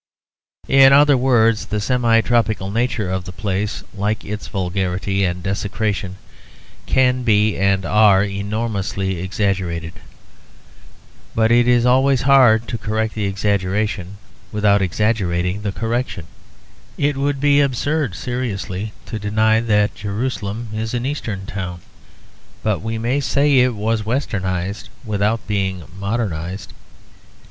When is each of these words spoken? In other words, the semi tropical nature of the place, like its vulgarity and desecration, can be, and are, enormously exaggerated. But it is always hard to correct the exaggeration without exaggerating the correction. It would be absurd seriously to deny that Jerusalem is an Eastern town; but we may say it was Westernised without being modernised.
In 0.67 0.93
other 0.93 1.15
words, 1.15 1.67
the 1.67 1.79
semi 1.79 2.21
tropical 2.21 2.71
nature 2.71 3.07
of 3.07 3.25
the 3.25 3.31
place, 3.31 3.83
like 3.95 4.25
its 4.25 4.47
vulgarity 4.47 5.23
and 5.23 5.43
desecration, 5.43 6.15
can 6.87 7.21
be, 7.21 7.55
and 7.55 7.85
are, 7.85 8.23
enormously 8.23 9.19
exaggerated. 9.19 9.93
But 11.35 11.51
it 11.51 11.67
is 11.67 11.85
always 11.85 12.23
hard 12.23 12.67
to 12.69 12.79
correct 12.79 13.13
the 13.13 13.25
exaggeration 13.25 14.17
without 14.51 14.81
exaggerating 14.81 15.61
the 15.61 15.71
correction. 15.71 16.25
It 16.97 17.15
would 17.15 17.39
be 17.39 17.61
absurd 17.61 18.15
seriously 18.15 18.93
to 19.05 19.19
deny 19.19 19.59
that 19.59 19.93
Jerusalem 19.93 20.69
is 20.73 20.95
an 20.95 21.05
Eastern 21.05 21.45
town; 21.45 21.81
but 22.63 22.81
we 22.81 22.97
may 22.97 23.19
say 23.19 23.59
it 23.59 23.75
was 23.75 24.01
Westernised 24.03 24.89
without 25.05 25.45
being 25.45 25.83
modernised. 25.99 26.73